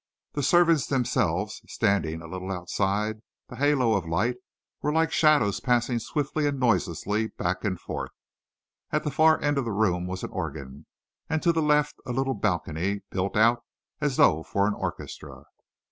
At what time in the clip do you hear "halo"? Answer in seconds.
3.57-3.93